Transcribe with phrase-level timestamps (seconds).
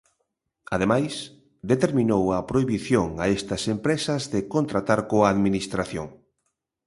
[0.75, 1.13] Ademais,
[1.71, 6.07] determinou a prohibición a estas empresas de contratar coa Administración.